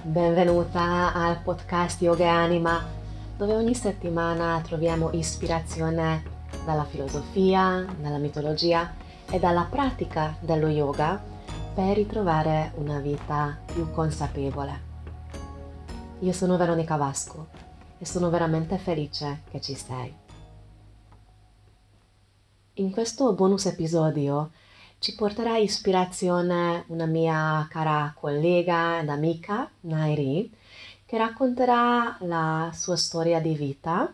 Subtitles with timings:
[0.00, 2.86] Benvenuta al podcast Yoga e Anima,
[3.36, 6.22] dove ogni settimana troviamo ispirazione
[6.64, 8.94] dalla filosofia, dalla mitologia
[9.28, 11.20] e dalla pratica dello yoga
[11.74, 14.80] per ritrovare una vita più consapevole.
[16.20, 17.48] Io sono Veronica Vasco
[17.98, 20.14] e sono veramente felice che ci sei.
[22.74, 24.52] In questo bonus episodio
[24.98, 30.50] ci porterà ispirazione una mia cara collega ed amica, Nairi,
[31.06, 34.12] che racconterà la sua storia di vita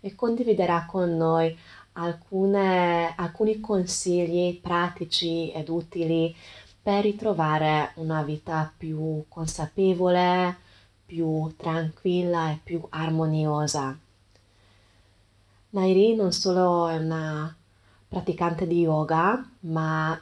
[0.00, 1.56] e condividerà con noi
[1.92, 6.34] alcune, alcuni consigli pratici ed utili
[6.82, 10.56] per ritrovare una vita più consapevole,
[11.06, 13.98] più tranquilla e più armoniosa.
[15.70, 17.54] Nairi non solo è una
[18.08, 20.18] praticante di yoga, ma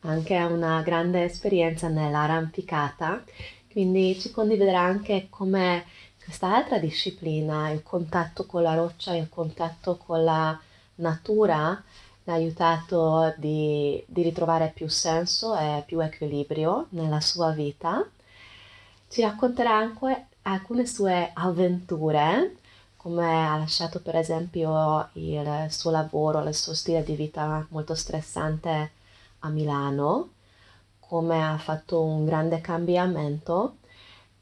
[0.00, 3.22] anche una grande esperienza nell'arrampicata,
[3.70, 5.84] quindi ci condividerà anche come
[6.22, 10.58] quest'altra disciplina, il contatto con la roccia, il contatto con la
[10.96, 11.82] natura,
[12.24, 18.06] l'ha aiutato di, di ritrovare più senso e più equilibrio nella sua vita.
[19.08, 22.56] Ci racconterà anche alcune sue avventure
[23.04, 28.92] come ha lasciato per esempio il suo lavoro, il suo stile di vita molto stressante
[29.40, 30.30] a Milano,
[31.00, 33.76] come ha fatto un grande cambiamento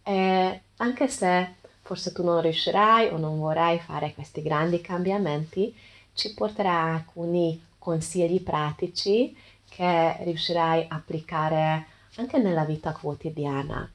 [0.05, 5.77] e anche se forse tu non riuscirai o non vorrai fare questi grandi cambiamenti,
[6.15, 9.37] ci porterà alcuni consigli pratici
[9.69, 13.91] che riuscirai a applicare anche nella vita quotidiana.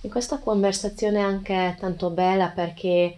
[0.00, 3.16] In questa conversazione è anche tanto bella perché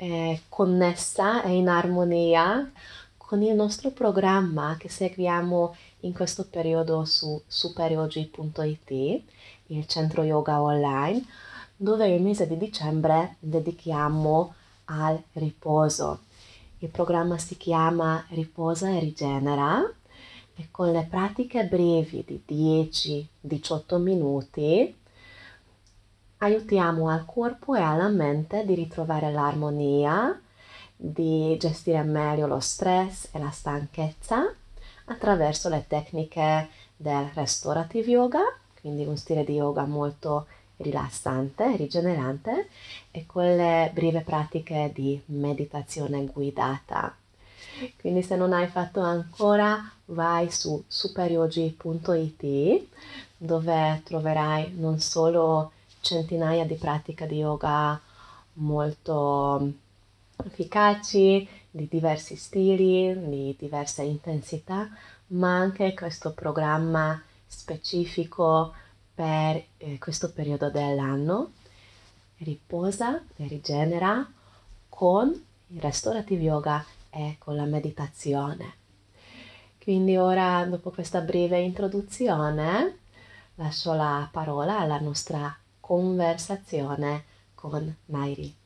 [0.00, 2.70] eh, connessa e in armonia
[3.18, 9.22] con il nostro programma che seguiamo in questo periodo su superyogi.it,
[9.66, 11.22] il centro yoga online,
[11.76, 14.54] dove il mese di dicembre dedichiamo
[14.86, 16.20] al riposo.
[16.78, 19.82] Il programma si chiama Riposa e Rigenera
[20.56, 24.96] e con le pratiche brevi di 10-18 minuti
[26.42, 30.38] aiutiamo al corpo e alla mente di ritrovare l'armonia,
[30.96, 34.52] di gestire meglio lo stress e la stanchezza
[35.06, 38.40] attraverso le tecniche del restorative yoga,
[38.80, 40.46] quindi un stile di yoga molto
[40.78, 42.68] rilassante, rigenerante,
[43.10, 47.14] e quelle brevi pratiche di meditazione guidata.
[47.98, 52.86] Quindi se non hai fatto ancora, vai su superyogi.it
[53.36, 58.00] dove troverai non solo centinaia di pratiche di yoga
[58.54, 59.72] molto
[60.44, 64.88] efficaci, di diversi stili, di diverse intensità,
[65.28, 68.72] ma anche questo programma specifico
[69.14, 71.52] per eh, questo periodo dell'anno.
[72.38, 74.26] Riposa e rigenera
[74.88, 78.78] con il restorative yoga e con la meditazione.
[79.82, 82.98] Quindi ora, dopo questa breve introduzione,
[83.56, 85.54] lascio la parola alla nostra
[85.90, 88.56] conversazione con Nairi.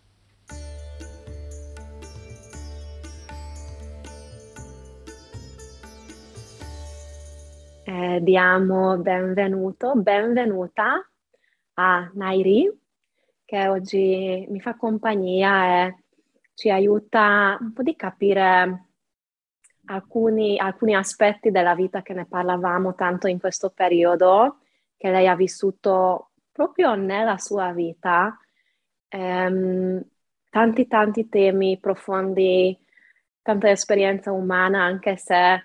[7.87, 11.03] Eh, diamo benvenuto, benvenuta
[11.77, 12.71] a Nairi
[13.47, 15.97] che oggi mi fa compagnia e
[16.53, 18.89] ci aiuta un po' di capire
[19.87, 24.59] alcuni, alcuni aspetti della vita che ne parlavamo tanto in questo periodo
[24.99, 28.39] che lei ha vissuto proprio nella sua vita
[29.09, 30.03] ehm,
[30.51, 32.79] tanti tanti temi profondi,
[33.43, 35.63] tanta esperienza umana, anche se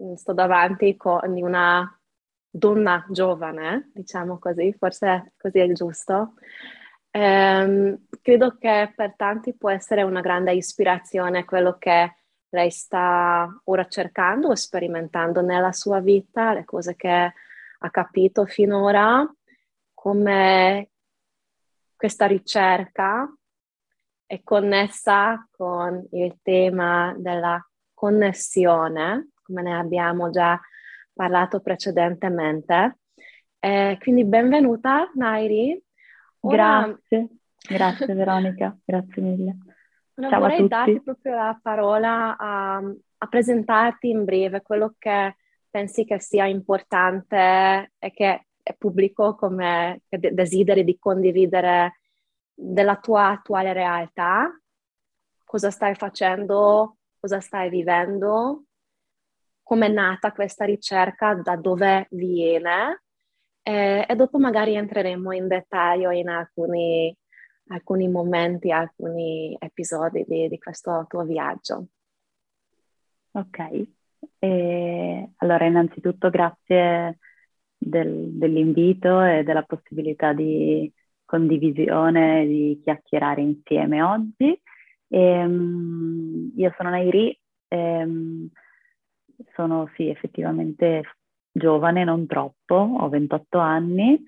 [0.00, 2.00] mm, sto davanti con una
[2.48, 6.34] donna giovane, diciamo così, forse così è giusto.
[7.10, 12.14] Ehm, credo che per tanti può essere una grande ispirazione quello che
[12.50, 17.32] lei sta ora cercando o sperimentando nella sua vita, le cose che
[17.82, 19.28] ha capito finora
[20.00, 20.88] come
[21.94, 23.30] questa ricerca
[24.24, 27.62] è connessa con il tema della
[27.92, 30.58] connessione, come ne abbiamo già
[31.12, 33.00] parlato precedentemente.
[33.58, 35.78] Eh, quindi benvenuta Nairi.
[36.40, 37.28] Ora, grazie,
[37.68, 39.58] grazie Veronica, grazie mille.
[40.14, 45.36] Ciao vorrei darti proprio la parola a, a presentarti in breve quello che
[45.68, 48.46] pensi che sia importante e che
[48.76, 52.00] pubblico come desideri di condividere
[52.54, 54.50] della tua attuale realtà,
[55.44, 58.64] cosa stai facendo, cosa stai vivendo,
[59.62, 63.02] come è nata questa ricerca, da dove viene?
[63.62, 67.16] E, e dopo magari entreremo in dettaglio in alcuni,
[67.68, 71.86] alcuni momenti, alcuni episodi di, di questo tuo viaggio.
[73.32, 73.86] Ok,
[74.38, 77.18] e allora innanzitutto grazie
[77.80, 80.92] del, dell'invito e della possibilità di
[81.24, 84.60] condivisione, di chiacchierare insieme oggi.
[85.08, 87.38] E, um, io sono Nairi,
[87.68, 88.48] e, um,
[89.54, 91.02] sono sì effettivamente
[91.50, 94.22] giovane, non troppo, ho 28 anni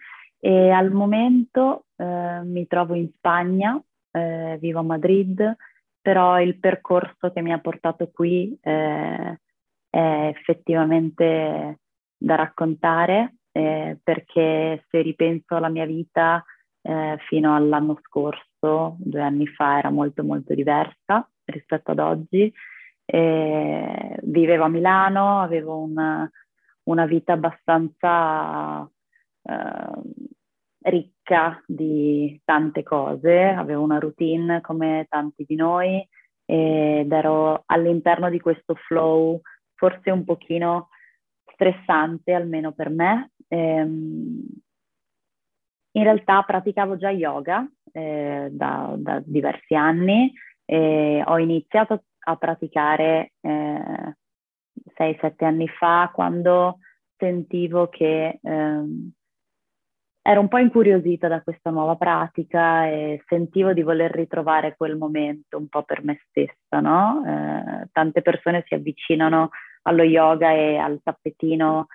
[0.44, 5.56] e al momento eh, mi trovo in Spagna, eh, vivo a Madrid,
[6.00, 9.40] però il percorso che mi ha portato qui eh,
[9.88, 11.78] è effettivamente
[12.16, 16.42] da raccontare eh, perché se ripenso alla mia vita
[16.82, 22.52] eh, fino all'anno scorso, due anni fa, era molto molto diversa rispetto ad oggi.
[23.04, 26.28] Eh, vivevo a Milano, avevo una,
[26.84, 28.88] una vita abbastanza
[29.42, 30.30] eh,
[30.82, 36.06] ricca di tante cose, avevo una routine come tanti di noi
[36.44, 39.40] ed ero all'interno di questo flow
[39.74, 40.88] forse un pochino
[41.52, 43.30] stressante, almeno per me.
[43.52, 44.46] Ehm,
[45.94, 50.32] in realtà praticavo già yoga eh, da, da, diversi anni
[50.64, 54.16] e ho iniziato a praticare eh,
[54.96, 56.78] 6-7 anni fa quando
[57.18, 59.12] sentivo che ehm,
[60.22, 65.58] ero un po' incuriosita da questa nuova pratica e sentivo di voler ritrovare quel momento
[65.58, 67.22] un po' per me stessa, no?
[67.26, 69.50] Eh, tante persone si avvicinano
[69.82, 71.88] allo yoga e al tappetino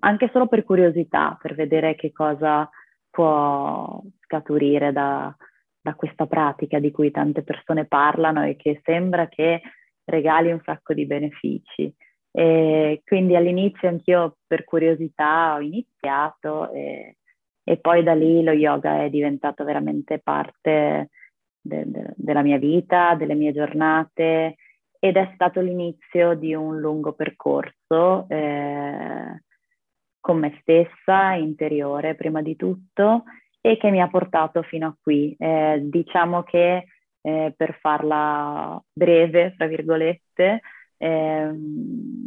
[0.00, 2.68] anche solo per curiosità, per vedere che cosa
[3.10, 5.34] può scaturire da,
[5.80, 9.60] da questa pratica di cui tante persone parlano e che sembra che
[10.04, 11.92] regali un sacco di benefici.
[12.30, 17.16] E quindi all'inizio anch'io per curiosità ho iniziato e,
[17.64, 21.10] e poi da lì lo yoga è diventato veramente parte
[21.60, 24.56] de, de, della mia vita, delle mie giornate
[25.00, 29.42] ed è stato l'inizio di un lungo percorso eh,
[30.28, 33.24] con me stessa, interiore prima di tutto,
[33.62, 35.34] e che mi ha portato fino a qui.
[35.38, 36.84] Eh, diciamo che
[37.22, 40.60] eh, per farla breve, fra virgolette,
[40.98, 42.26] ehm,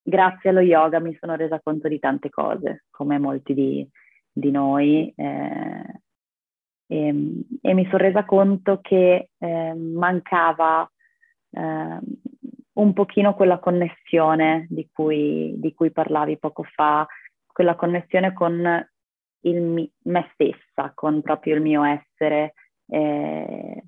[0.00, 3.88] grazie allo yoga mi sono resa conto di tante cose, come molti di,
[4.30, 6.00] di noi, eh,
[6.86, 7.08] e,
[7.62, 10.88] e, mi sono resa conto che eh, mancava
[11.50, 11.98] eh,
[12.78, 17.06] un pochino quella connessione di cui, di cui, parlavi poco fa,
[17.46, 18.88] quella connessione con
[19.40, 22.54] il, me stessa, con proprio il mio essere
[22.86, 23.84] eh,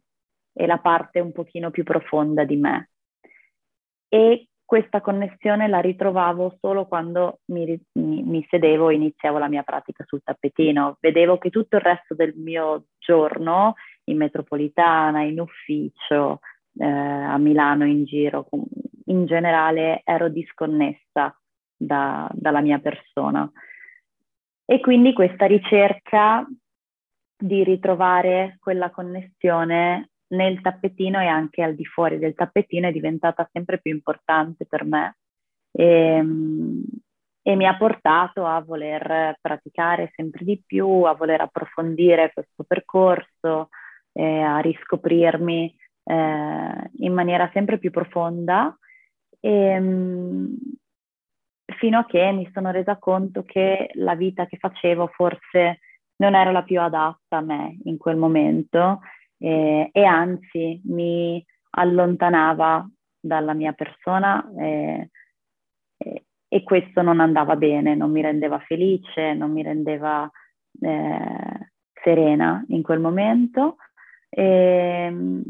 [0.52, 2.90] e la parte un pochino più profonda di me.
[4.08, 9.62] E questa connessione la ritrovavo solo quando mi, mi, mi sedevo e iniziavo la mia
[9.62, 10.96] pratica sul tappetino.
[11.00, 16.40] Vedevo che tutto il resto del mio giorno, in metropolitana, in ufficio,
[16.80, 18.48] eh, a Milano in giro,
[19.06, 21.36] in generale ero disconnessa
[21.76, 23.50] da, dalla mia persona.
[24.64, 26.46] E quindi questa ricerca
[27.36, 33.48] di ritrovare quella connessione nel tappetino e anche al di fuori del tappetino è diventata
[33.52, 35.16] sempre più importante per me
[35.72, 36.84] e, ehm,
[37.42, 43.70] e mi ha portato a voler praticare sempre di più, a voler approfondire questo percorso,
[44.12, 45.74] eh, a riscoprirmi
[46.10, 48.76] eh, in maniera sempre più profonda
[49.38, 50.56] e, ehm,
[51.78, 55.80] fino a che mi sono resa conto che la vita che facevo forse
[56.16, 59.00] non era la più adatta a me in quel momento
[59.38, 62.86] eh, e anzi mi allontanava
[63.20, 65.10] dalla mia persona eh,
[65.98, 70.28] eh, e questo non andava bene, non mi rendeva felice, non mi rendeva
[70.80, 71.70] eh,
[72.02, 73.76] serena in quel momento.
[74.28, 75.42] E, ehm,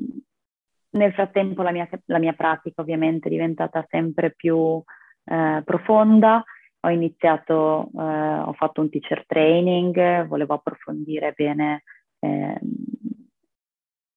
[0.90, 4.82] nel frattempo la mia, la mia, pratica ovviamente è diventata sempre più
[5.24, 6.42] eh, profonda,
[6.80, 11.82] ho iniziato, eh, ho fatto un teacher training, volevo approfondire bene
[12.20, 12.58] eh,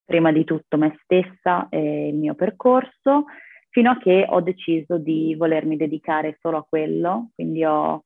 [0.05, 3.25] prima di tutto me stessa e il mio percorso,
[3.69, 8.03] fino a che ho deciso di volermi dedicare solo a quello, quindi ho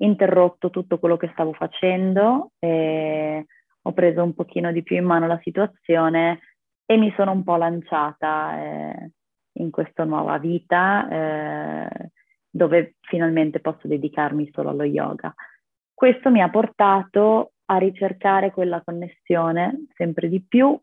[0.00, 3.46] interrotto tutto quello che stavo facendo e
[3.82, 6.40] ho preso un pochino di più in mano la situazione
[6.90, 9.10] e mi sono un po' lanciata eh,
[9.58, 12.10] in questa nuova vita eh,
[12.48, 15.34] dove finalmente posso dedicarmi solo allo yoga.
[15.92, 20.80] Questo mi ha portato a ricercare quella connessione sempre di più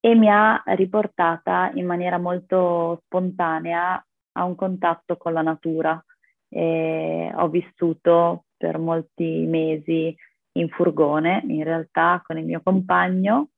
[0.00, 6.02] e mi ha riportata in maniera molto spontanea a un contatto con la natura
[6.48, 10.16] e ho vissuto per molti mesi
[10.52, 13.50] in furgone, in realtà con il mio compagno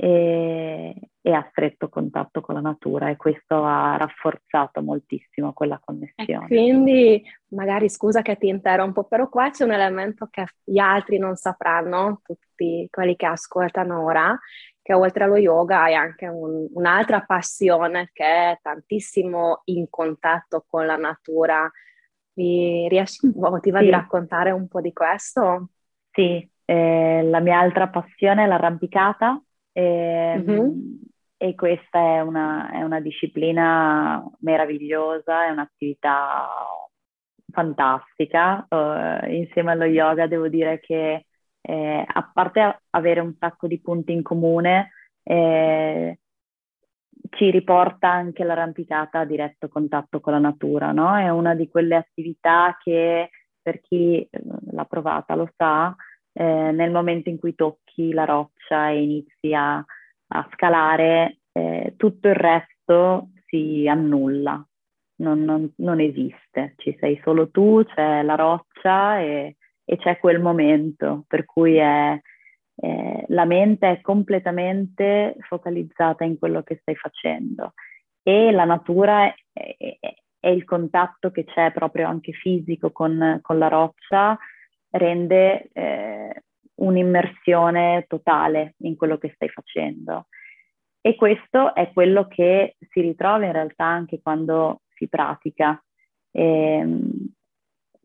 [0.00, 6.44] e, e, a stretto contatto con la natura e questo ha rafforzato moltissimo quella connessione.
[6.44, 11.18] E quindi, magari scusa che ti interrompo, però qua c'è un elemento che gli altri
[11.18, 14.38] non sapranno, tutti quelli che ascoltano ora,
[14.80, 20.86] che oltre allo yoga hai anche un, un'altra passione che è tantissimo in contatto con
[20.86, 21.68] la natura.
[22.34, 23.86] Mi riesci po', ti va sì.
[23.86, 25.70] di raccontare un po' di questo?
[26.12, 29.42] Sì, eh, la mia altra passione è l'arrampicata
[29.78, 30.70] e, mm-hmm.
[31.36, 36.48] e questa è una, è una, disciplina meravigliosa, è un'attività
[37.52, 38.66] fantastica.
[38.68, 41.26] Uh, insieme allo yoga devo dire che
[41.60, 44.90] eh, a parte avere un sacco di punti in comune,
[45.22, 46.18] eh,
[47.30, 51.16] ci riporta anche l'arrampicata a diretto contatto con la natura, no?
[51.16, 53.30] È una di quelle attività che
[53.62, 54.28] per chi eh,
[54.72, 55.94] l'ha provata lo sa,
[56.32, 62.28] eh, nel momento in cui tocchi la roccia e inizi a, a scalare, eh, tutto
[62.28, 64.64] il resto si annulla,
[65.16, 70.40] non, non, non, esiste, ci sei solo tu, c'è la roccia e, e c'è quel
[70.40, 72.20] momento, per cui è,
[72.76, 77.72] eh, la mente è completamente focalizzata in quello che stai facendo.
[78.22, 79.34] E la natura è,
[79.78, 79.98] è,
[80.40, 84.38] è il contatto che c'è proprio anche fisico con, con la roccia
[84.90, 86.44] rende eh,
[86.78, 90.26] un'immersione totale in quello che stai facendo.
[91.00, 95.80] E questo è quello che si ritrova in realtà anche quando si pratica.
[96.30, 96.86] Eh,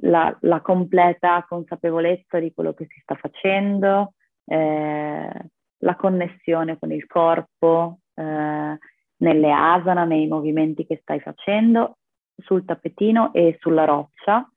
[0.03, 4.13] la, la, completa consapevolezza di quello che si sta facendo,
[4.45, 5.29] eh,
[5.77, 8.77] la connessione con il corpo, eh,
[9.17, 11.97] nelle asana, nei movimenti che stai facendo,
[12.37, 14.49] sul tappetino e sulla roccia,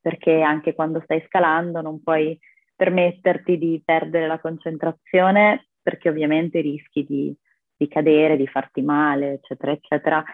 [0.00, 2.38] perché anche quando stai scalando non puoi
[2.82, 7.32] permetterti di perdere la concentrazione perché ovviamente rischi di,
[7.76, 10.24] di cadere, di farti male, eccetera, eccetera.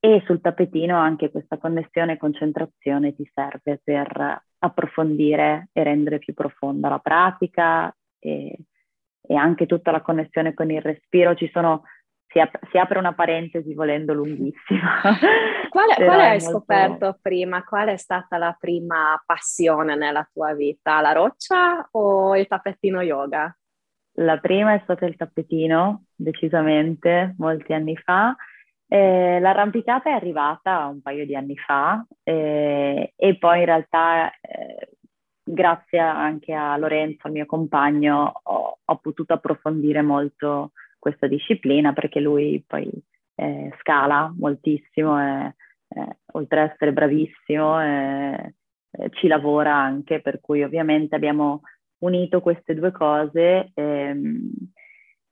[0.00, 6.32] E sul tappetino anche questa connessione e concentrazione ti serve per approfondire e rendere più
[6.32, 8.56] profonda la pratica e,
[9.20, 11.34] e anche tutta la connessione con il respiro.
[11.34, 11.82] Ci sono
[12.32, 15.00] si, ap- si, apre una parentesi volendo lunghissima.
[15.68, 16.48] quale, quale hai molto...
[16.48, 17.62] scoperto prima?
[17.62, 21.00] Qual è stata la prima passione nella tua vita?
[21.00, 23.54] La roccia o il tappetino yoga?
[24.16, 28.34] La prima è stata il tappetino, decisamente, molti anni fa.
[28.86, 34.90] Eh, l'arrampicata è arrivata un paio di anni fa eh, e poi in realtà eh,
[35.42, 40.72] grazie anche a Lorenzo, il mio compagno, ho, ho potuto approfondire molto
[41.02, 42.88] questa disciplina perché lui poi
[43.34, 45.54] eh, scala moltissimo e
[45.88, 48.54] eh, oltre ad essere bravissimo eh,
[49.14, 51.62] ci lavora anche, per cui ovviamente abbiamo
[52.04, 54.48] unito queste due cose ehm,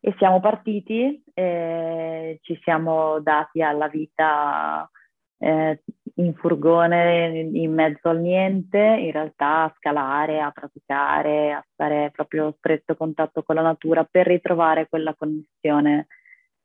[0.00, 4.90] e siamo partiti, ci siamo dati alla vita
[5.38, 5.82] eh,
[6.14, 12.48] in furgone in mezzo al niente, in realtà a scalare, a praticare, a stare proprio
[12.48, 16.06] a stretto contatto con la natura per ritrovare quella connessione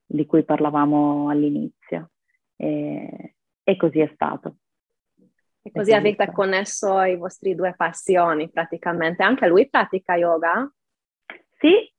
[0.06, 2.12] di cui parlavamo all'inizio.
[2.56, 4.58] E, e così è stato.
[5.62, 9.24] E così è avete connesso i vostri due passioni praticamente.
[9.24, 10.72] Anche lui pratica yoga?
[11.58, 11.92] Sì,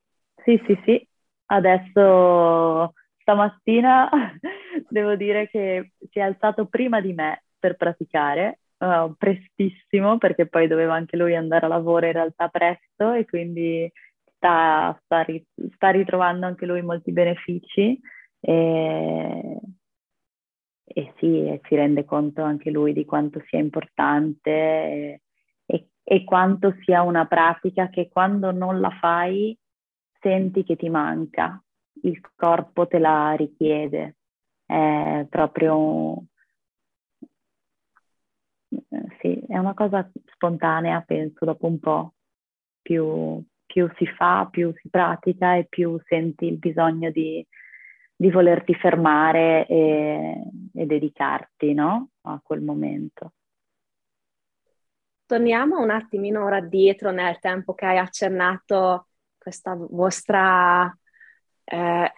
[0.45, 1.09] sì, sì, sì.
[1.47, 2.93] Adesso
[3.26, 4.09] stamattina
[4.88, 10.68] devo dire che si è alzato prima di me per praticare, uh, prestissimo, perché poi
[10.68, 13.90] doveva anche lui andare a lavoro in realtà presto e quindi
[14.37, 15.26] sta, sta,
[15.75, 17.99] sta ritrovando anche lui molti benefici.
[18.38, 19.61] E,
[20.85, 25.21] e sì, e si rende conto anche lui di quanto sia importante e,
[25.66, 29.59] e, e, quanto sia una pratica che quando non la fai
[30.21, 31.61] senti che ti manca,
[32.03, 34.17] il corpo te la richiede,
[34.65, 36.25] è proprio
[39.21, 42.15] sì, è una cosa spontanea, penso, dopo un po'.
[42.83, 47.45] Più, più si fa, più si pratica e più senti il bisogno di,
[48.15, 52.11] di volerti fermare e, e dedicarti no?
[52.23, 53.33] a quel momento.
[55.26, 60.97] Torniamo un attimino ora dietro nel tempo che hai accennato questa vostra,
[61.66, 62.12] eh,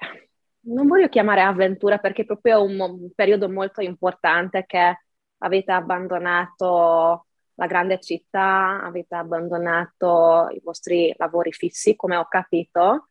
[0.60, 5.00] non voglio chiamare avventura perché è proprio un, un periodo molto importante che
[5.38, 13.08] avete abbandonato la grande città, avete abbandonato i vostri lavori fissi, come ho capito,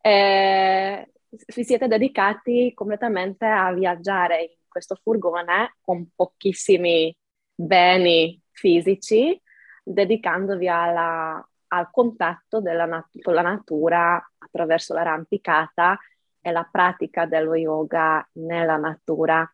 [0.00, 1.10] e
[1.54, 7.14] vi siete dedicati completamente a viaggiare in questo furgone con pochissimi
[7.52, 9.40] beni fisici,
[9.82, 15.98] dedicandovi alla, al contatto nat- con la natura attraverso l'arrampicata
[16.40, 19.48] e la pratica dello yoga nella natura.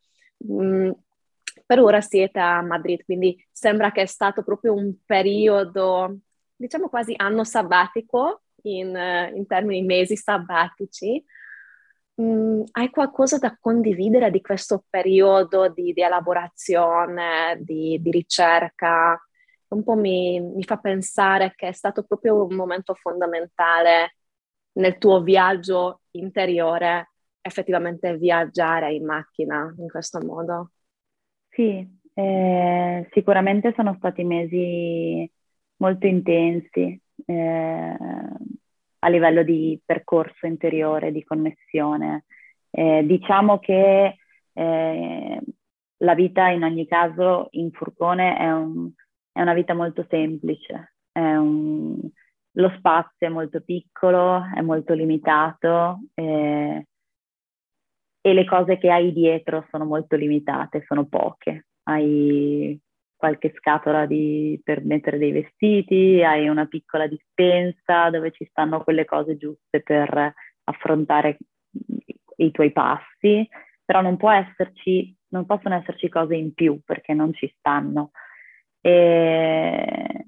[0.50, 0.90] Mm,
[1.64, 6.18] per ora siete a Madrid, quindi sembra che è stato proprio un periodo,
[6.54, 8.96] diciamo quasi anno sabbatico in,
[9.34, 11.24] in termini mesi sabbatici.
[12.20, 19.20] Mm, hai qualcosa da condividere di questo periodo di, di elaborazione, di, di, ricerca?
[19.68, 24.15] Un po' mi, mi fa pensare che è stato proprio un momento fondamentale
[24.76, 30.72] nel tuo viaggio interiore effettivamente viaggiare in macchina in questo modo?
[31.50, 35.30] Sì, eh, sicuramente sono stati mesi
[35.76, 37.96] molto intensi eh,
[38.98, 42.24] a livello di percorso interiore, di connessione.
[42.70, 44.16] Eh, diciamo che
[44.52, 45.40] eh,
[45.98, 48.90] la vita in ogni caso in furgone è, un,
[49.32, 51.98] è una vita molto semplice, un,
[52.56, 56.86] lo spazio è molto piccolo, è molto limitato eh,
[58.20, 61.66] e le cose che hai dietro sono molto limitate, sono poche.
[61.84, 62.78] Hai
[63.14, 69.04] qualche scatola di, per mettere dei vestiti, hai una piccola dispensa dove ci stanno quelle
[69.04, 70.34] cose giuste per
[70.64, 71.38] affrontare
[72.38, 73.48] i tuoi passi,
[73.84, 78.10] però non, esserci, non possono esserci cose in più perché non ci stanno.
[78.80, 80.25] E,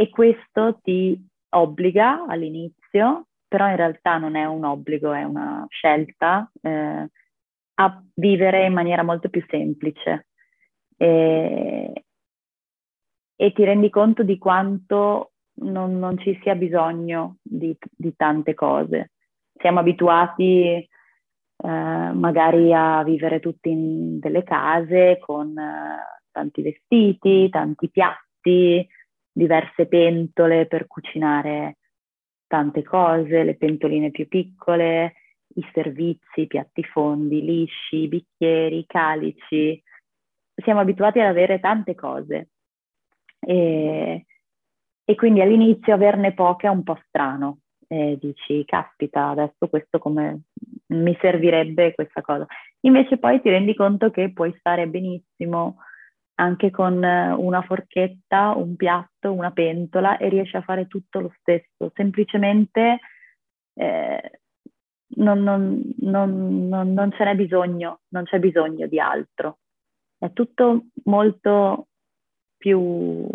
[0.00, 1.14] e questo ti
[1.50, 7.06] obbliga all'inizio, però in realtà non è un obbligo, è una scelta, eh,
[7.74, 10.28] a vivere in maniera molto più semplice.
[10.96, 12.04] E,
[13.36, 15.32] e ti rendi conto di quanto
[15.64, 19.10] non, non ci sia bisogno di, di, tante cose.
[19.52, 20.88] Siamo abituati eh,
[21.58, 28.88] magari a vivere tutti in delle case con eh, tanti vestiti, tanti piatti,
[29.32, 31.78] diverse pentole per cucinare
[32.46, 35.14] tante cose, le pentoline più piccole,
[35.54, 39.80] i servizi, i piatti fondi, lisci, bicchieri, calici.
[40.54, 42.50] Siamo abituati ad avere tante cose
[43.40, 44.26] e,
[45.04, 47.60] e quindi all'inizio averne poche è un po' strano.
[47.92, 50.42] E dici, caspita, adesso questo come
[50.88, 52.46] mi servirebbe questa cosa.
[52.80, 55.78] Invece poi ti rendi conto che puoi stare benissimo
[56.40, 61.32] anche con eh, una forchetta, un piatto, una pentola e riesci a fare tutto lo
[61.38, 61.92] stesso.
[61.94, 63.00] Semplicemente
[63.74, 64.40] eh,
[65.16, 69.58] non, non, non, non, ce n'è bisogno, non c'è bisogno di altro.
[70.16, 71.88] È tutto molto
[72.56, 73.28] più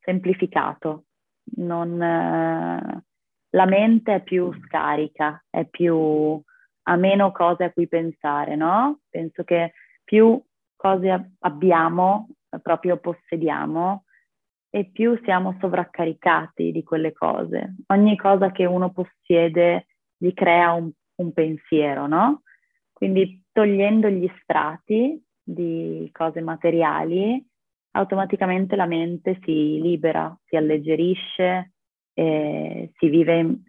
[0.00, 1.04] semplificato.
[1.44, 3.02] Eh,
[3.52, 6.40] la mente è più scarica, è più,
[6.84, 9.00] ha meno cose a cui pensare, no?
[9.10, 9.72] Penso che
[10.04, 10.42] più
[10.80, 12.28] cose abbiamo,
[12.62, 14.04] proprio possediamo,
[14.70, 17.76] e più siamo sovraccaricati di quelle cose.
[17.88, 22.42] Ogni cosa che uno possiede gli crea un, un pensiero, no?
[22.92, 27.44] Quindi togliendo gli strati di cose materiali,
[27.92, 31.72] automaticamente la mente si libera, si alleggerisce,
[32.14, 33.62] e si vive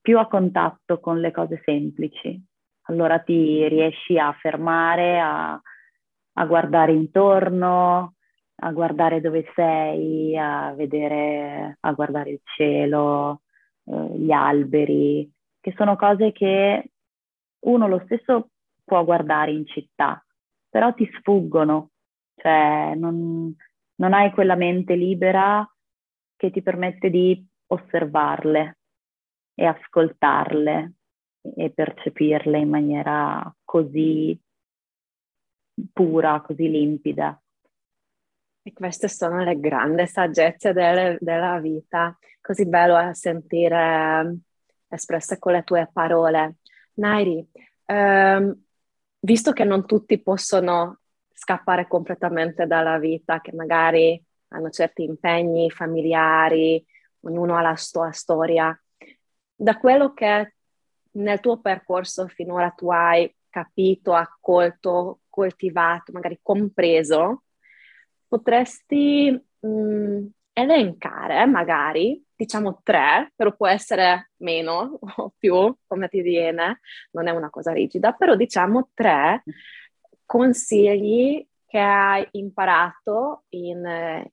[0.00, 2.42] più a contatto con le cose semplici.
[2.88, 5.60] Allora ti riesci a fermare, a,
[6.34, 8.14] a guardare intorno,
[8.56, 13.42] a guardare dove sei, a vedere, a guardare il cielo,
[13.84, 16.90] eh, gli alberi, che sono cose che
[17.60, 18.50] uno lo stesso
[18.84, 20.22] può guardare in città,
[20.68, 21.90] però ti sfuggono,
[22.36, 23.54] cioè non,
[23.96, 25.66] non hai quella mente libera
[26.36, 28.78] che ti permette di osservarle
[29.54, 30.92] e ascoltarle
[31.56, 34.38] e percepirle in maniera così
[35.92, 37.38] pura, così limpida.
[38.62, 44.40] E queste sono le grandi saggezze delle, della vita, così bello sentire um,
[44.88, 46.56] espresse con le tue parole.
[46.94, 47.46] Nairi,
[47.86, 48.58] um,
[49.20, 51.00] visto che non tutti possono
[51.32, 56.82] scappare completamente dalla vita, che magari hanno certi impegni familiari,
[57.20, 58.78] ognuno ha la sua storia,
[59.54, 60.54] da quello che
[61.12, 67.44] nel tuo percorso finora tu hai capito, accolto, coltivato, magari compreso,
[68.26, 76.20] potresti mh, mm, elencare magari, diciamo tre, però può essere meno o più, come ti
[76.20, 76.80] viene,
[77.12, 79.44] non è una cosa rigida, però diciamo tre
[80.26, 83.84] consigli che hai imparato in,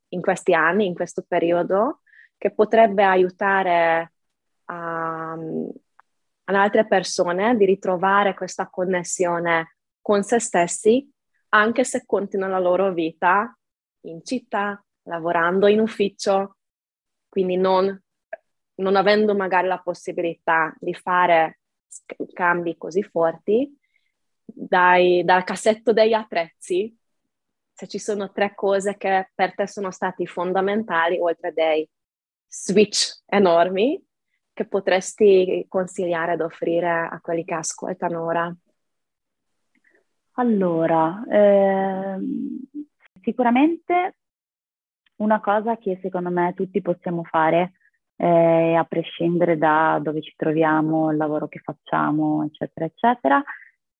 [0.07, 2.01] in questi anni, in questo periodo,
[2.39, 4.13] che potrebbe aiutare
[4.65, 5.37] a,
[6.57, 11.09] ad altre persone di ritrovare questa connessione con se stessi,
[11.49, 13.55] anche se continuano la loro vita
[14.01, 16.57] in città, lavorando in ufficio,
[17.29, 18.01] quindi non,
[18.75, 21.59] non avendo magari la possibilità di fare
[22.33, 23.77] cambi così forti,
[24.45, 26.95] dai, dal cassetto degli attrezzi,
[27.73, 31.87] se ci sono tre cose che per te sono stati fondamentali, oltre dei
[32.47, 34.01] switch enormi,
[34.61, 38.55] che potresti consigliare ad offrire a quelli che ascoltano ora?
[40.33, 42.59] Allora, ehm,
[43.21, 44.15] sicuramente
[45.17, 47.73] una cosa che secondo me tutti possiamo fare,
[48.15, 53.43] eh, a prescindere da dove ci troviamo, il lavoro che facciamo, eccetera, eccetera,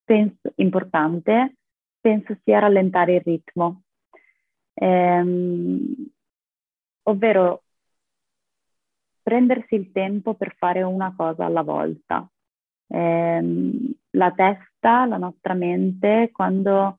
[0.04, 1.56] penso, importante,
[2.00, 3.84] penso sia rallentare il ritmo.
[4.74, 6.10] Ehm,
[7.04, 7.64] ovvero
[9.22, 12.28] prendersi il tempo per fare una cosa alla volta.
[12.88, 13.72] Eh,
[14.12, 16.98] la testa, la nostra mente, quando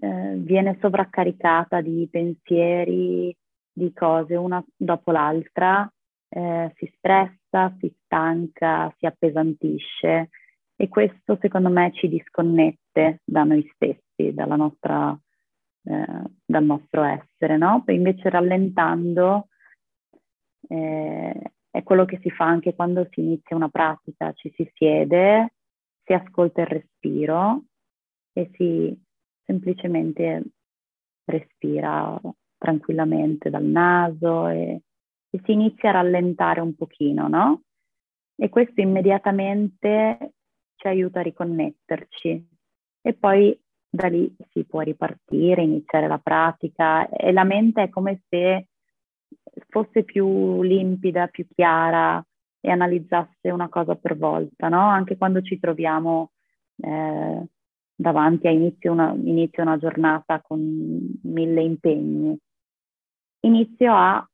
[0.00, 3.34] eh, viene sovraccaricata di pensieri,
[3.72, 5.88] di cose una dopo l'altra,
[6.28, 10.30] eh, si stressa, si stanca, si appesantisce
[10.76, 15.18] e questo secondo me ci disconnette da noi stessi, nostra,
[15.84, 17.82] eh, dal nostro essere, no?
[17.84, 19.48] Poi invece rallentando
[20.68, 25.54] eh, è quello che si fa anche quando si inizia una pratica, ci si siede,
[26.04, 27.64] si ascolta il respiro
[28.32, 28.98] e si
[29.44, 30.42] semplicemente
[31.24, 32.18] respira
[32.56, 34.82] tranquillamente dal naso e,
[35.30, 37.62] e si inizia a rallentare un pochino, no?
[38.36, 40.34] E questo immediatamente
[40.76, 42.48] ci aiuta a riconnetterci
[43.02, 48.22] e poi da lì si può ripartire, iniziare la pratica e la mente è come
[48.28, 48.68] se
[49.68, 52.24] fosse più limpida, più chiara
[52.60, 54.80] e analizzasse una cosa per volta, no?
[54.80, 56.32] Anche quando ci troviamo
[56.78, 57.46] eh,
[57.94, 60.60] davanti a inizio una, inizio una giornata con
[61.22, 62.36] mille impegni,
[63.40, 64.28] inizio a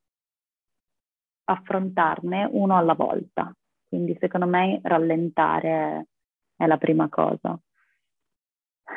[1.44, 3.54] affrontarne uno alla volta.
[3.88, 6.06] Quindi secondo me rallentare
[6.56, 7.58] è la prima cosa.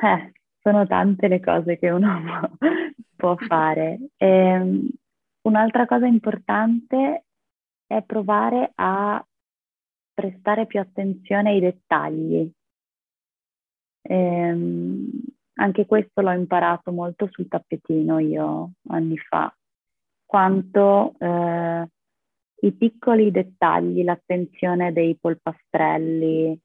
[0.01, 2.57] Eh, sono tante le cose che uno
[3.15, 3.99] può fare.
[4.17, 4.89] E, ehm,
[5.45, 7.25] Un'altra cosa importante
[7.85, 9.23] è provare a
[10.11, 12.51] prestare più attenzione ai dettagli.
[14.07, 15.09] Ehm,
[15.57, 19.55] anche questo l'ho imparato molto sul tappetino io anni fa,
[20.25, 21.89] quanto eh,
[22.61, 26.59] i piccoli dettagli, l'attenzione dei polpastrelli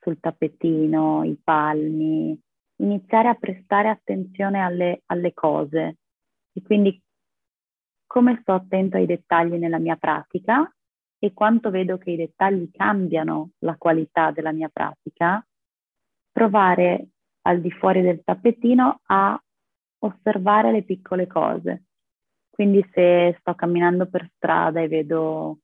[0.00, 2.36] sul tappetino, i palmi,
[2.82, 5.98] iniziare a prestare attenzione alle, alle cose
[6.52, 7.00] e quindi
[8.08, 10.68] come sto attento ai dettagli nella mia pratica
[11.20, 15.44] e quanto vedo che i dettagli cambiano la qualità della mia pratica,
[16.32, 17.08] provare
[17.42, 19.40] al di fuori del tappetino a
[20.00, 21.84] osservare le piccole cose.
[22.50, 25.58] Quindi se sto camminando per strada e vedo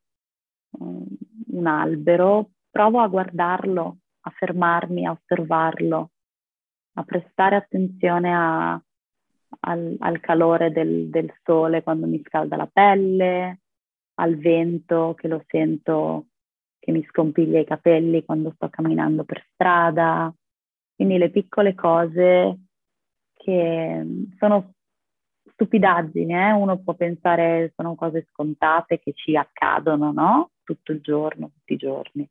[0.78, 1.06] um,
[1.48, 6.10] un albero, provo a guardarlo, a fermarmi, a osservarlo,
[6.94, 8.80] a prestare attenzione a,
[9.60, 13.60] al, al calore del, del, sole quando mi scalda la pelle,
[14.14, 16.26] al vento che lo sento
[16.78, 20.32] che mi scompiglia i capelli quando sto camminando per strada.
[20.94, 22.58] Quindi le piccole cose
[23.34, 24.06] che
[24.38, 24.74] sono
[25.52, 26.52] stupidaggini, eh?
[26.52, 30.50] uno può pensare sono cose scontate che ci accadono, no?
[30.62, 32.28] Tutto il giorno, tutti i giorni.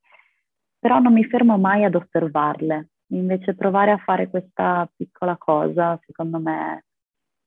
[0.79, 2.89] Però non mi fermo mai ad osservarle.
[3.07, 6.85] Invece provare a fare questa piccola cosa, secondo me,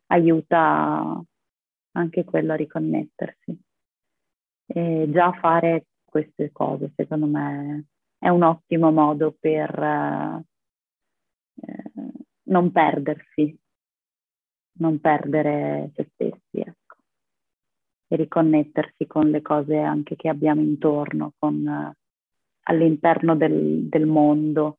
[0.07, 1.23] aiuta
[1.93, 3.59] anche quello a riconnettersi.
[4.67, 7.87] E già fare queste cose, secondo me,
[8.19, 10.45] è un ottimo modo per eh,
[12.45, 13.59] non perdersi,
[14.79, 16.97] non perdere se stessi, ecco,
[18.09, 21.97] e riconnettersi con le cose anche che abbiamo intorno, con, eh,
[22.63, 24.79] all'interno del, del mondo,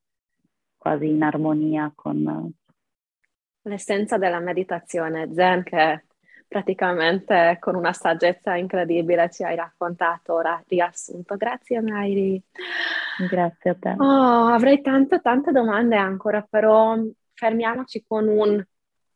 [0.77, 2.53] quasi in armonia con
[3.67, 6.03] l'essenza della meditazione zen che
[6.47, 11.35] praticamente con una saggezza incredibile ci hai raccontato, ora riassunto.
[11.35, 12.41] Grazie Mairi.
[13.29, 13.95] Grazie a te.
[13.97, 16.95] Oh, avrei tante tante domande ancora, però
[17.33, 18.63] fermiamoci con un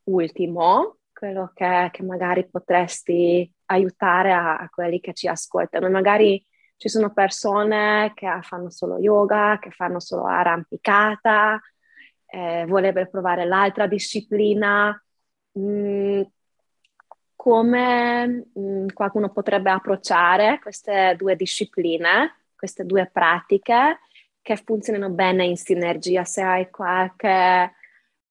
[0.03, 5.89] ultimo, quello che, che magari potresti aiutare a, a quelli che ci ascoltano.
[5.89, 11.61] Magari ci sono persone che fanno solo yoga, che fanno solo arrampicata,
[12.31, 14.89] eh, vorrebbe provare l'altra disciplina,
[15.51, 16.21] mh, mm,
[17.35, 23.99] come mh, mm, qualcuno potrebbe approcciare queste due discipline, queste due pratiche
[24.41, 27.27] che funzionano bene in sinergia, se hai qualche,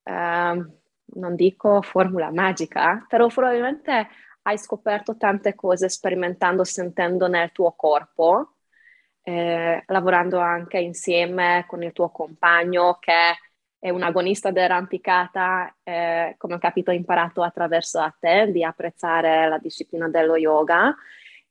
[0.03, 0.67] eh,
[1.13, 4.09] non dico formula magica, però probabilmente
[4.43, 8.55] hai scoperto tante cose sperimentando, sentendo nel tuo corpo,
[9.23, 13.35] eh, lavorando anche insieme con il tuo compagno che
[13.81, 19.57] è un agonista dell'arrampicata, eh, come ho capito, imparato attraverso a te di apprezzare la
[19.59, 20.95] disciplina dello yoga.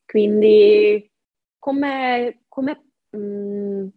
[0.06, 1.12] Quindi
[1.58, 3.88] come, come mh, mm,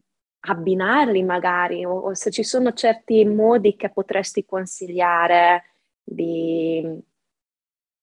[0.40, 6.82] abbinarli magari o, o, se ci sono certi modi che potresti consigliare di,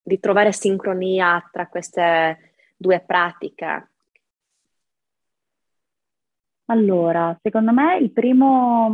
[0.01, 3.89] di trovare sincronia tra queste due pratiche?
[6.65, 8.89] Allora, secondo me il primo,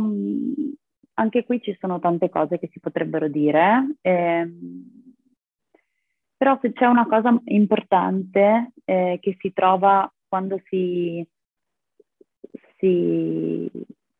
[1.18, 4.48] anche qui ci sono tante cose che si potrebbero dire, eh,
[6.36, 11.26] però se c'è una cosa importante eh, che si trova quando si,
[12.76, 13.70] si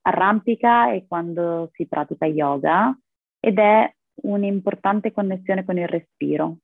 [0.02, 2.96] arrampica e quando si pratica yoga
[3.40, 6.59] ed è un'importante connessione con il respiro.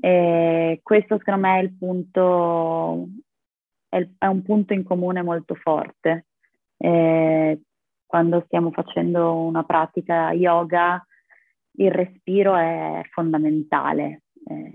[0.00, 3.08] E questo secondo me è il punto,
[3.88, 6.26] è, è un punto in comune molto forte.
[6.76, 7.60] E
[8.14, 11.04] quando stiamo facendo una pratica yoga,
[11.78, 14.72] il respiro è fondamentale eh,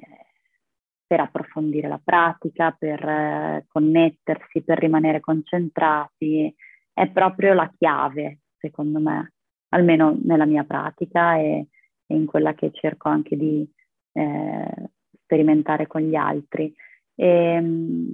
[1.07, 6.53] per approfondire la pratica, per eh, connettersi, per rimanere concentrati.
[6.91, 9.31] È proprio la chiave, secondo me,
[9.69, 11.67] almeno nella mia pratica e,
[12.07, 13.65] e in quella che cerco anche di
[14.11, 14.91] eh,
[15.23, 16.75] sperimentare con gli altri.
[17.15, 18.13] E, ehm,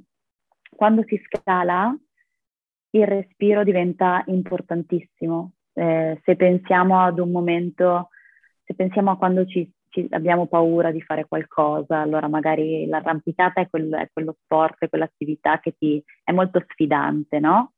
[0.69, 1.97] quando si scala,
[2.97, 5.51] il respiro diventa importantissimo.
[5.73, 8.10] Eh, se pensiamo ad un momento,
[8.63, 13.69] se pensiamo a quando ci, ci abbiamo paura di fare qualcosa, allora magari l'arrampicata è,
[13.69, 17.73] quel, è quello sport, è quell'attività che ti, è molto sfidante, no?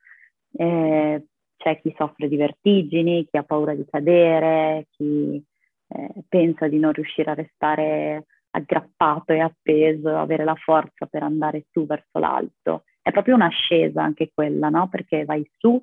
[0.51, 1.25] Eh,
[1.58, 5.43] c'è chi soffre di vertigini, chi ha paura di cadere, chi
[5.88, 11.65] eh, pensa di non riuscire a restare aggrappato e appeso, avere la forza per andare
[11.71, 12.84] su verso l'alto.
[13.07, 14.89] È proprio un'ascesa anche quella, no?
[14.89, 15.81] Perché vai su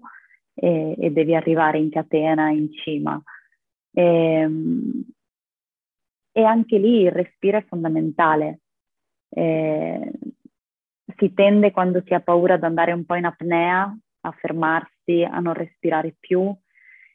[0.53, 3.19] e, e devi arrivare in catena in cima.
[3.91, 5.05] E, ehm,
[6.33, 8.61] e anche lì il respiro è fondamentale.
[9.31, 10.11] E,
[11.17, 15.39] si tende quando si ha paura ad andare un po' in apnea, a fermarsi, a
[15.39, 16.55] non respirare più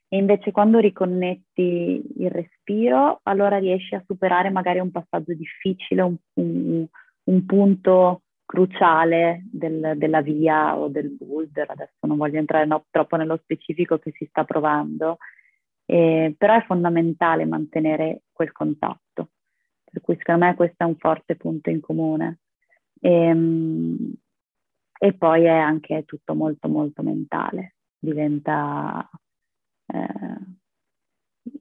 [0.08, 6.16] e invece quando riconnetti il respiro, allora riesci a superare magari un passaggio difficile, un,
[6.34, 6.88] un,
[7.26, 11.70] un punto cruciale del, della via o del boulder.
[11.70, 15.18] Adesso non voglio entrare no, troppo nello specifico che si sta provando,
[15.86, 19.30] eh, però è fondamentale mantenere quel contatto.
[19.84, 22.40] Per cui secondo me questo è un forte punto in comune.
[23.00, 24.14] E, ehm,
[25.00, 29.08] e poi è anche tutto molto molto mentale, diventa
[29.86, 30.38] eh,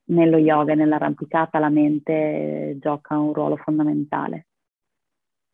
[0.06, 4.47] nello yoga e nell'arrampicata la mente gioca un ruolo fondamentale.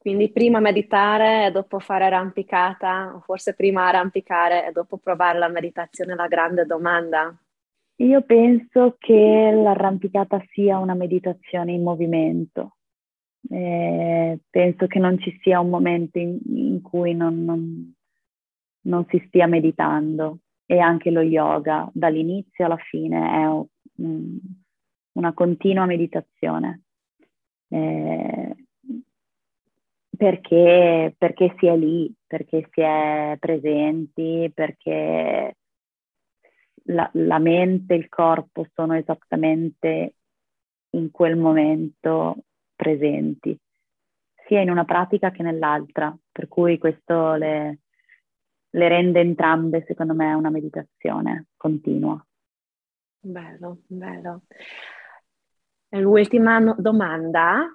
[0.05, 5.49] Quindi prima meditare e dopo fare arrampicata, o forse prima arrampicare e dopo provare la
[5.49, 7.35] meditazione la grande domanda.
[7.97, 12.77] Io penso che l'arrampicata sia una meditazione in movimento.
[13.49, 17.95] Eh, penso che non ci sia un momento in, in cui non, non,
[18.83, 23.47] non, si stia meditando e anche lo yoga dall'inizio alla fine è
[24.03, 24.39] un,
[25.13, 26.83] una continua meditazione.
[27.69, 28.55] Eh,
[30.17, 35.57] perché, perché si è lì, perché si è presenti, perché
[36.85, 40.15] la, la mente e il corpo sono esattamente
[40.91, 43.59] in quel momento presenti,
[44.47, 47.81] sia in una pratica che nell'altra, per cui questo le,
[48.71, 52.25] le rende entrambe, secondo me, una meditazione continua.
[53.21, 54.43] Bello, bello.
[55.91, 57.67] L'ultima domanda,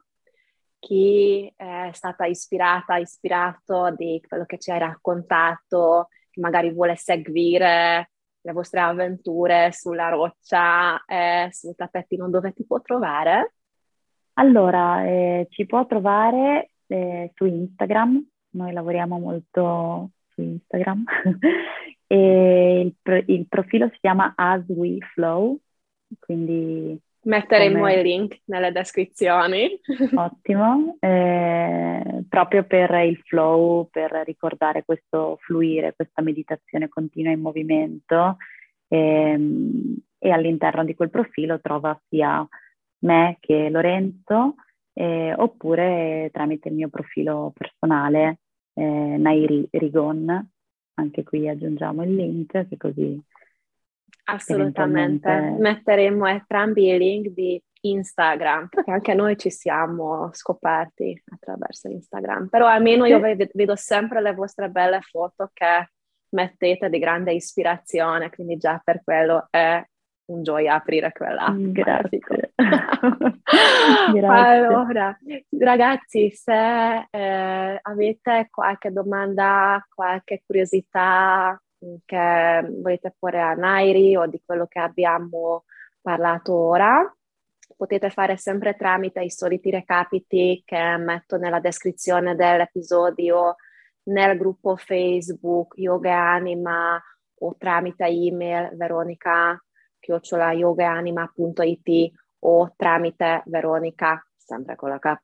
[0.79, 8.11] chi è stata ispirata, ispirato di quello che ci hai raccontato, che magari vuole seguire
[8.41, 13.53] le vostre avventure sulla roccia e sul tappetino, dove ti può trovare?
[14.33, 21.03] Allora, eh, ci può trovare eh, su Instagram, noi lavoriamo molto su Instagram.
[22.07, 25.59] e il, pro- il, profilo si chiama As We Flow,
[26.19, 26.99] quindi...
[27.21, 27.93] Metteremo come...
[27.95, 29.79] il link nelle descrizioni.
[30.15, 38.37] Ottimo, eh, proprio per il flow, per ricordare questo fluire, questa meditazione continua in movimento
[38.87, 42.45] e, ehm, e all'interno di quel profilo trova sia
[42.99, 44.55] me che Lorenzo
[44.93, 48.39] eh, oppure tramite il mio profilo personale
[48.73, 50.49] eh, Nairi Rigon,
[50.95, 53.21] anche qui aggiungiamo il link che così
[54.35, 62.47] Assolutamente, metteremo entrambi i link di Instagram, perché anche noi ci siamo scoperti attraverso Instagram,
[62.47, 65.89] però almeno io vedo sempre le vostre belle foto che
[66.31, 69.83] mettete di grande ispirazione, quindi già per quello è
[70.25, 71.49] un gioia aprire quella.
[71.49, 72.19] Mm, grazie.
[74.13, 74.27] Grazie.
[74.27, 75.17] Allora,
[75.57, 81.59] ragazzi, se eh, avete qualche domanda, qualche curiosità
[82.05, 85.65] che volete porre a Nairi o di quello che abbiamo
[86.01, 87.15] parlato ora,
[87.75, 93.55] potete fare sempre tramite i soliti recapiti che metto nella descrizione dell'episodio
[94.03, 97.01] nel gruppo Facebook Yoga Anima
[97.41, 99.61] o tramite email veronica
[99.99, 105.17] chiocciola yogaanima.it o tramite veronica, sempre con la K,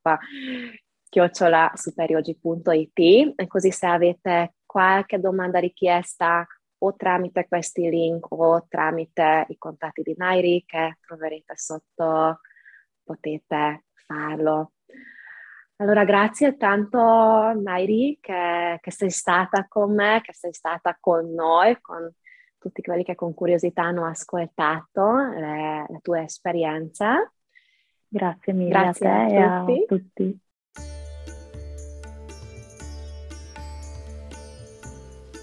[1.09, 6.45] chiocciola superiogi.it e così se avete qualche domanda richiesta
[6.79, 12.39] o tramite questi link o tramite i contatti di Nairi che troverete sotto
[13.03, 14.73] potete farlo.
[15.77, 21.79] Allora, grazie tanto Nairi che, che, sei stata con me, che sei stata con noi,
[21.81, 22.09] con
[22.57, 27.29] tutti quelli che con curiosità hanno ascoltato le, la tua esperienza.
[28.07, 29.81] Grazie mille grazie a te a tutti.
[29.81, 30.39] a tutti.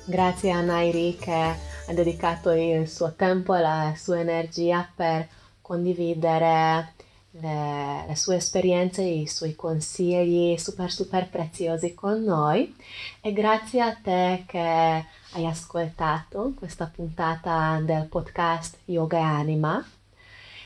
[0.04, 5.28] Grazie a Nairi che ha dedicato il suo tempo e la sua energia per
[5.60, 6.94] condividere
[7.30, 12.74] le, le, sue esperienze, i suoi consigli super super preziosi con noi
[13.20, 19.88] e grazie a te che hai ascoltato questa puntata del podcast Yoga e Anima.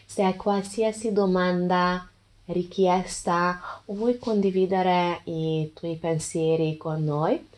[0.07, 2.09] Se hai qualsiasi domanda,
[2.47, 7.49] richiesta o vuoi condividere i tuoi pensieri con noi,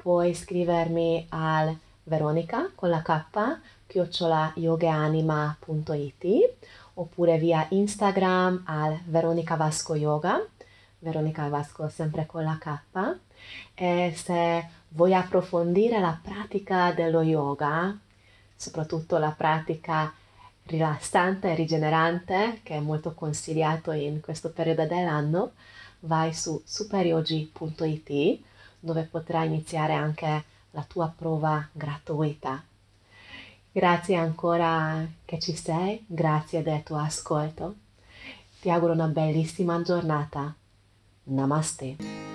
[0.00, 6.24] puoi scrivermi al veronica con la k chiocciola yogaanima.it
[6.94, 10.40] oppure via Instagram al Veronica Vasco Yoga,
[10.98, 13.16] Veronica Vasco sempre con la K.
[13.74, 17.96] E se vuoi approfondire la pratica dello yoga,
[18.54, 20.12] soprattutto la pratica
[20.64, 25.52] rilassante e rigenerante, che è molto consigliato in questo periodo dell'anno,
[26.00, 28.40] vai su superyogi.it
[28.78, 32.62] dove potrai iniziare anche la tua prova gratuita
[33.78, 37.76] Grazie ancora che ci sei, grazie del tuo ascolto.
[38.60, 40.52] Ti auguro una bellissima giornata.
[41.24, 42.27] Namaste.